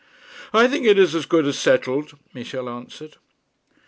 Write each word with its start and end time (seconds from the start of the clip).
'I 0.51 0.67
think 0.69 0.87
it 0.87 0.97
is 0.97 1.13
as 1.13 1.27
good 1.27 1.45
as 1.45 1.59
settled,' 1.59 2.17
Michel 2.33 2.67
answered. 2.67 3.17